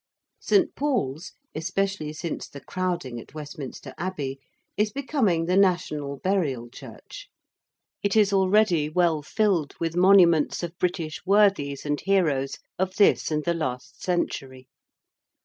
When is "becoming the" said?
4.91-5.55